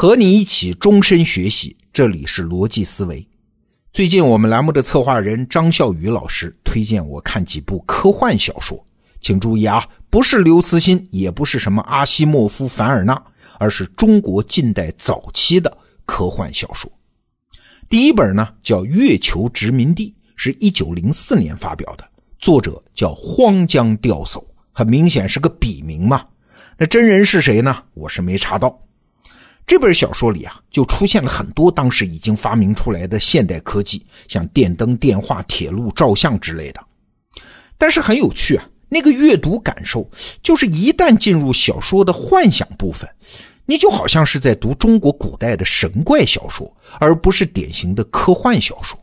[0.00, 3.26] 和你一起终身学习，这里是逻辑思维。
[3.92, 8.80] 最近我们栏目的策划人张笑宇老师推荐我看几部科幻小说，
[9.20, 13.20] 请注意啊，不是刘慈欣，也不是什么阿西莫夫、凡尔纳，
[13.58, 15.76] 而是中国近代早期的
[16.06, 16.88] 科幻小说。
[17.88, 22.08] 第一本呢叫《月球殖民地》，是一九零四年发表的，
[22.38, 24.40] 作者叫荒江钓叟，
[24.70, 26.24] 很明显是个笔名嘛。
[26.76, 27.82] 那真人是谁呢？
[27.94, 28.80] 我是没查到。
[29.68, 36.80] 这本小说里啊，就出现了很多当时已经发明出来的现代科技，像电灯、电话、铁路、照相之类的。
[37.76, 40.10] 但是很有趣啊，那个阅读感受
[40.42, 43.06] 就是一旦进入小说的幻想部分，
[43.66, 48.98] 你就好像是在读中国古代的神怪小说，而不是典型的科幻小说。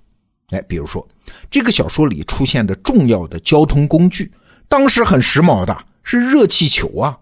[0.50, 1.08] 哎，比如说
[1.52, 4.32] 这个小说里出现的重要的交通工具，
[4.68, 7.16] 当时很时髦的是热气球啊。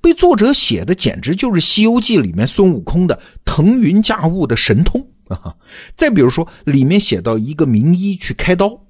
[0.00, 5.54] 被作者写的简直就是《西游记》里面孙悟空的腾云驾雾的神通啊！
[5.96, 8.80] 再比如说，里面写到一个名医去开刀，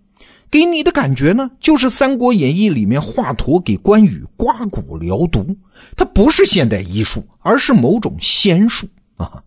[0.51, 5.57] 给你的感觉呢，就是《三国演义》里面华佗给关羽刮骨疗毒，
[5.97, 9.43] 它不是现代医术，而是某种仙术啊！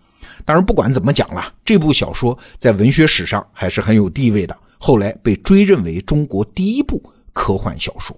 [0.46, 8.16] 当然，不管怎么讲了，这部小说在文学史上还是很有地位的，后来被追认为中国第一部科幻小说。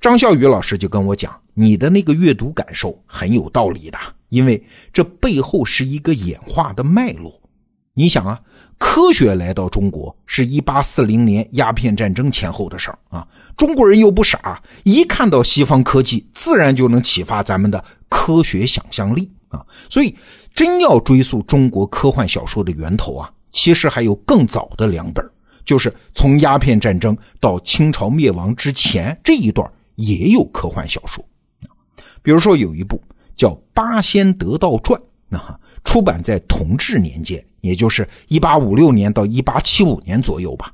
[0.00, 1.34] 张笑宇老师就跟我讲。
[1.54, 7.34] 你的那个阅读感受很有道理的，因为这背后是一个演化的脉络。
[7.94, 8.40] 你想啊，
[8.78, 13.26] 科学来到中国是一八四零年鸦片战争前后的事儿啊，
[13.56, 19.66] 中国人又不傻，一看到西方科技，自然就能启发咱们的科学想象力啊。
[19.90, 20.16] 所以，
[20.54, 25.28] 真要追溯中国科幻小说的源头啊，其实还有更早的两本，
[25.64, 31.24] 就是从鸦片战争到清朝灭亡之前这一段也有科幻小说。
[32.22, 33.00] 比如说有一部
[33.36, 40.72] 叫《八仙得道传》，那哈，出版在同治年间，也就是一八五六年到一八七五年左右吧。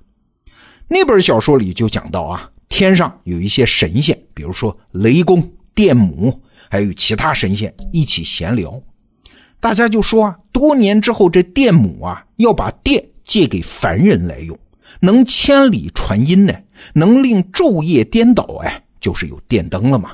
[0.88, 8.80] 那本小说里就讲到啊，天上有一些神仙，比如说雷公、电母，还有其他神仙一起闲聊。
[9.60, 14.58] 大家就说啊，多年之后这电母啊要把电借给凡人来用，
[15.00, 16.54] 能千里传音呢，
[16.94, 20.12] 能令昼夜颠倒，哎，就是有电灯了嘛。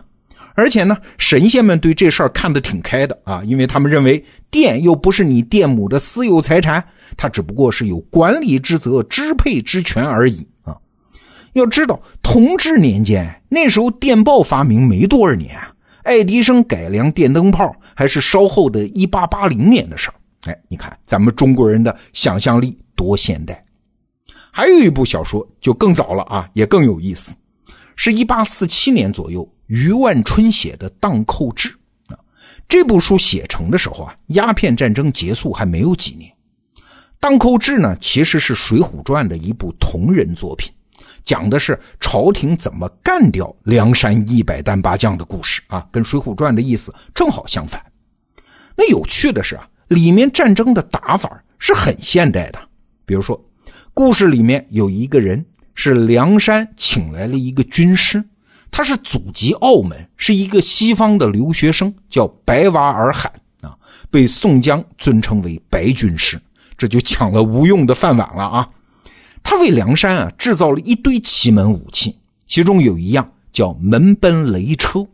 [0.56, 6.84] 而且呢，神仙们对这事儿看得挺开的啊，因为他们认为电又不是你电母的私有财产，
[7.16, 10.76] 它只不过是有管理之责、支配之权而已啊。
[11.52, 20.14] 要知道，同治年间那时候电报发明没多少年啊，爱迪生改良电灯泡还是稍后的一八八零年的事儿。
[20.50, 23.64] 哎，你看咱们中国人的想象力多现代。
[24.50, 27.36] 还有一部小说就更早了啊，也更有意思，
[28.02, 29.46] 是一八四七年左右。
[29.66, 31.68] 余万春写的《荡寇志》
[32.14, 32.18] 啊，
[32.66, 36.30] 这部书写成的时候啊，鸦片战争结束还没有几年。
[37.20, 40.72] 《荡寇志》呢，其实是《水浒传》的一部同人作品，
[41.26, 47.84] 讲的是朝廷怎么干掉梁山一百单八将的故事啊，跟《水浒传》的意思正好相反。
[48.74, 52.58] 那有趣的是啊，里面战争的打法是很现代的，
[53.04, 53.38] 比如说，
[53.92, 55.44] 故事里面有一个人
[55.82, 58.22] 是梁山请来了一个军师。
[58.70, 63.32] 他是祖籍澳门，是一个西方的留学生，叫白瓦尔罕
[63.62, 63.74] 啊，
[64.10, 66.38] 被宋江尊称为白军师，
[66.76, 68.68] 这就抢了吴用的饭碗了啊！
[69.42, 72.14] 他为梁山啊制造了一堆奇门武器，
[72.46, 75.06] 其中有一样叫门奔雷车，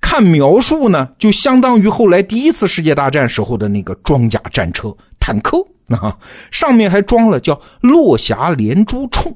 [0.00, 5.58] 看描述呢，就相当于后来第一次世界大战时候的那个装甲战车坦克
[5.88, 6.16] 啊，
[6.52, 9.34] 上面还装了叫落霞连珠铳。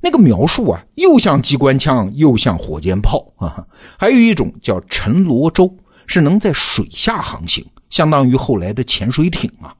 [0.00, 3.66] 那个描述啊，又像机关枪，又像火箭炮啊！
[3.98, 5.76] 还有一种叫沉罗舟，
[6.06, 9.74] 是能在水下航行，相当于后来的潜水艇啊。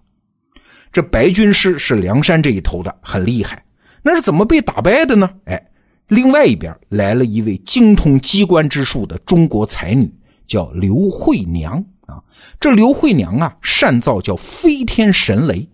[0.91, 3.65] 这白军师是梁山这一头的，很厉害。
[4.03, 5.31] 那是怎么被打败的呢？
[5.45, 5.71] 哎，
[6.09, 10.13] 另外一边来了一位精通机关之术的中国才女，
[10.47, 11.75] 叫刘慧娘
[12.07, 12.21] 啊。
[12.59, 15.69] 这刘慧娘啊，善造叫飞天神雷，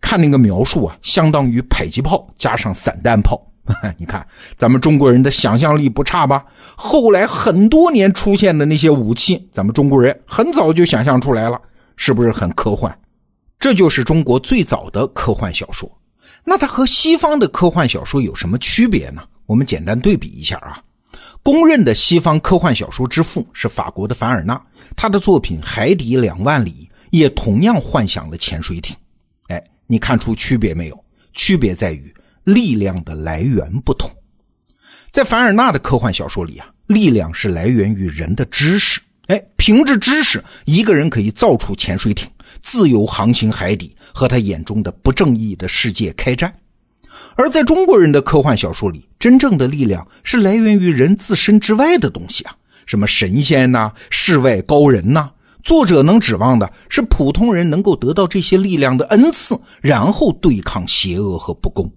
[0.00, 3.50] 看那个描述啊，相当于迫击炮加上散弹炮。
[3.96, 4.26] 你看，
[4.56, 6.44] 咱们中国人的想象力不差吧？
[6.76, 11.58] 后来很多年出现的那些武器，咱们中国人很早就想象出来了，
[11.96, 12.94] 是不是很科幻？
[13.58, 15.90] 这就是中国最早的科幻小说。
[16.44, 19.22] 那它和西方的科幻小说有什么区别呢？
[19.46, 20.82] 我们简单对比一下啊。
[21.42, 24.60] 公认的西方科幻小说之父是法国的凡尔纳，
[24.94, 28.94] 他的作品《海底两万里》也同样幻想了潜水艇。
[29.48, 31.04] 哎，你看出区别没有？
[31.32, 32.12] 区别在于。
[32.44, 34.10] 力量的来源不同，
[35.10, 39.00] 在凡尔纳的科幻小说里啊，力量是来源于人的知识。
[39.28, 42.28] 哎，凭着知识，一个人可以造出潜水艇，
[42.60, 46.54] 自由航行海底，和他眼中的不正义的世界开战。
[47.34, 52.54] 而在中国人的科幻小说里，真正的力量是来源于人自身之外的东西啊，
[52.84, 55.30] 什么神仙呐、世外高人呐。
[55.62, 61.90] 作者能指望的是普通人能够得到这些力量的恩赐，然后对抗邪恶和不公。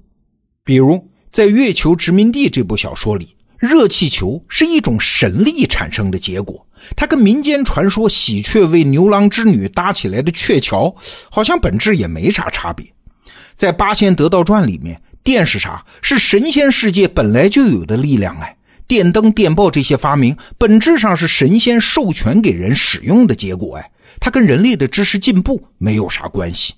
[0.68, 10.94] 比如在《月球殖民地》这部小说里，热气球是一种神力产生的结果，它跟民间传说喜鹊为牛郎织女搭起来的鹊桥，
[11.31, 12.86] 好像本质也没啥差别。
[13.56, 15.02] 在《八仙得道传》里面。
[15.24, 15.86] 电是啥？
[16.02, 18.56] 是神仙世界本来就有的力量哎！
[18.88, 23.92] 电灯、电报这些发明，本质上是神仙授权给人使用的结果哎，
[24.22, 26.74] 它跟人类的知识进步没有啥关系。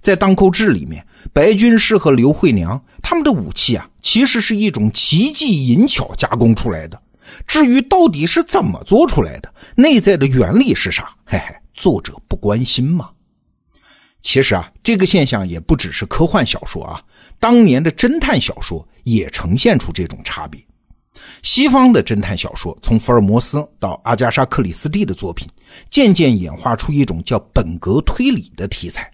[0.00, 7.00] 在《荡寇志》里面，白军师和刘慧娘他们的武器啊，其实是一种奇技淫巧加工出来的。
[7.46, 11.14] 至于到底是怎么做出来的，内在的原理是啥？
[11.24, 13.08] 嘿嘿，作者不关心吗？
[14.20, 17.02] 其实啊，这个现象也不只是科幻小说啊。
[17.40, 20.60] 当年的侦探小说也呈现出这种差别。
[21.42, 25.48] 西方的侦探小说从福尔摩斯到阿加莎·克里斯蒂的作品，
[25.90, 29.11] 渐渐演化出一种叫本格推理的题材。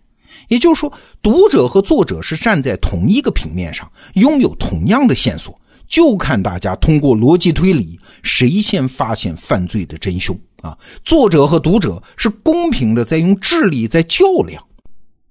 [0.48, 0.92] 也就是说，
[1.22, 10.76] 读者和作者是站在同一个平面上，拥有同样的线索，就看大家通过逻辑推理，谁先发现犯罪的真凶啊！
[11.04, 14.62] 作者和读者是公平的，在用智力在较量。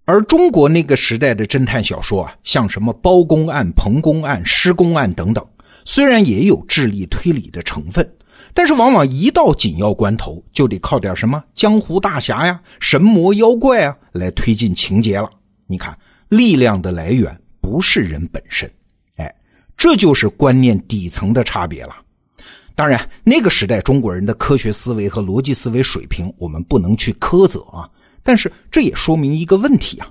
[0.06, 5.46] 而中国那个时代的侦探小说啊，像什么包公案、彭公案、施公案等等，
[5.84, 8.10] 虽然也有智力推理的成分，
[8.54, 15.30] 但是往往一到紧要关头，就得靠点什么江湖大侠呀、神魔妖怪啊来推进情节了。
[15.66, 15.98] 你看，
[16.30, 18.72] 力量的来源不是人本身，
[19.18, 19.36] 哎，
[19.76, 21.96] 这就是观念底层的差别了。
[22.74, 27.90] 当然，那个时代中国人的科学思维和逻辑思维水平，我们不能去苛责啊。
[28.24, 30.10] 但是这也说明一个问题啊，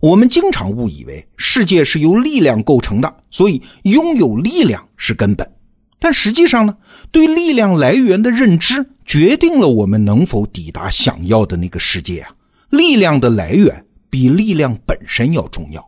[0.00, 5.50] 我们经常误以为世界是由力量构成的，所以拥有力量是根本。
[5.98, 6.76] 但实际上呢，
[7.10, 12.30] 对力量来源的认知决定了我们能否抵达想要的那个世界啊。
[12.70, 15.86] 力量的来源比力量本身要重要。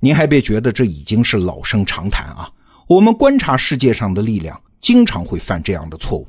[0.00, 2.50] 您还别觉得这已经是老生常谈啊，
[2.86, 6.26] 我们观察世界上的力量，经常会犯这样的错误，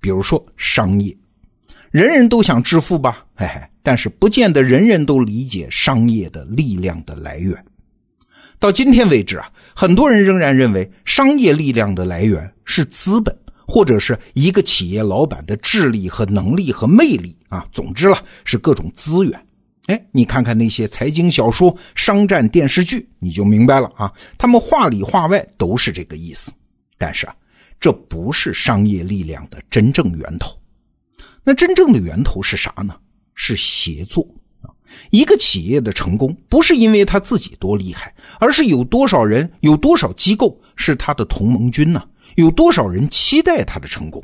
[0.00, 1.16] 比如说商业。
[1.90, 7.64] 人人都想致富吧，嘿嘿，但是不见得人人都理解商业的力量的来源。
[8.60, 17.64] 到今天为止啊，很多人仍然认为商业力量的来源是资本，或者是一个企业老板的智力和能力和魅力啊。
[17.72, 19.46] 总之了，是各种资源。
[19.86, 24.12] 哎，你看看那些财经小说、商战电视剧，你就明白了啊。
[24.36, 26.52] 他们话里话外都是这个意思。
[26.98, 27.34] 但是啊，
[27.78, 30.58] 这不是商业力量的真正源头。
[31.44, 32.94] 那真正的源头是啥呢？
[33.36, 34.26] 是协作！
[35.10, 42.02] 一个企业的成功不是因为他自己多厉害，而是有多少人、有多少机构是他的同盟军呢？
[42.36, 44.22] 有多少人期待他的成功？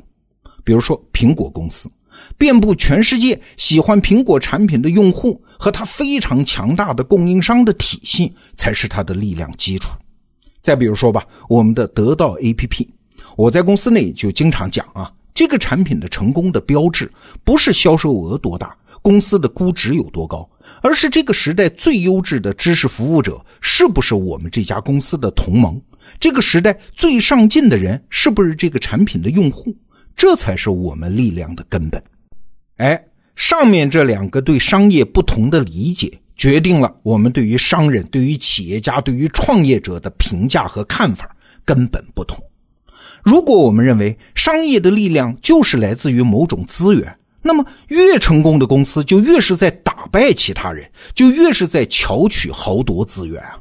[0.62, 1.90] 比如说苹果公司，
[2.38, 9.90] 遍布全世界喜欢苹果产品的用户和他非常强大的供应商的体系，才是他的力量基础。
[10.62, 12.88] 再比如说吧，我们的得到 APP，
[13.36, 15.12] 我在公司内就经常讲啊。
[15.34, 17.10] 这个产品的成功的标志，
[17.42, 18.72] 不是销售额多大，
[19.04, 20.48] 公司的估值有多高，
[20.80, 25.78] 而是这个时代最优质的知识服务者是不是我们这家公司的同盟？
[26.18, 29.76] 这个时代最上进的人是不是这个产品的用户？
[30.16, 32.02] 这才是我们力量的根本。
[32.78, 32.98] 哎，
[33.36, 42.42] 上面这两个对商业不同的理解，决定了我们对于商人、对于企业家、对于创业者的评价和看法根本不同。
[43.22, 47.14] 如果我们认为商业的力量就是来自于某种资源，
[47.46, 53.58] 那么越成功的公司就越是在打败其他人，就越是在巧取豪夺资源啊！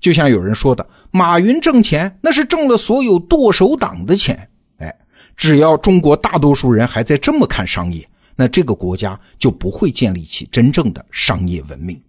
[0.00, 4.48] 就像有人说的，马云挣钱那是挣了所有剁手党的钱。
[4.78, 4.92] 哎，
[5.36, 12.00] 只要中国大多数人还在这么看商业，那这个国家就不会建立起真正的商业文明。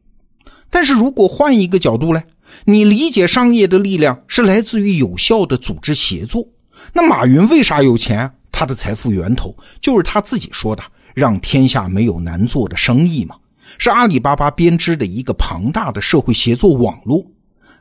[0.70, 2.24] 但是如果换一个角度呢？
[2.66, 6.48] 你理解商业的力量是来自于有效的组织协作。
[6.94, 8.32] 那马云为啥有钱？
[8.52, 10.84] 他的财富源头就是他自己说的
[11.20, 13.36] “让天下没有难做的生意”嘛，
[13.78, 17.24] 是阿里巴巴编织的一个庞大的社会协作网络。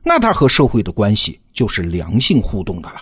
[0.02, 3.00] 那它和社会的关系就是良性互动的了，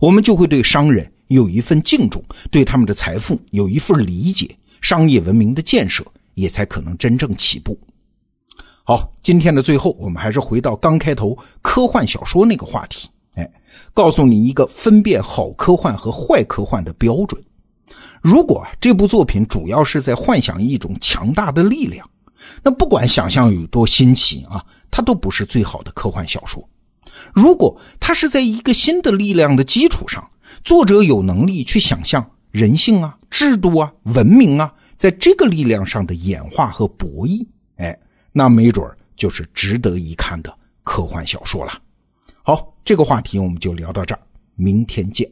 [0.00, 6.04] 我们就会对商人有一份敬重，对他们的财富有一份理解，商业文明的建设
[6.34, 7.78] 也才可能真正起步。
[8.84, 13.08] 好，今天的最后，我们还是回到刚开头科幻小说那个话题。
[13.34, 13.48] 哎
[13.94, 17.40] 告诉你一个分辨好科幻和坏科幻的标准。
[18.22, 22.08] 如果这部作品主要是在幻想一种强大的力量，
[22.62, 26.66] 那不管想象有多新奇啊，它都不是最好的科幻小说。
[27.32, 30.28] 如果它是在一个新的力量的基础上，
[30.64, 37.46] 作者有能力去想象人性啊、制度啊、文明啊，在这个力量上的演化和博弈，
[37.76, 37.98] 哎，
[38.32, 41.72] 那没准就是值得一看的科幻小说了。
[42.42, 44.20] 好，这个话题我们就聊到这儿，
[44.54, 45.28] 明天见。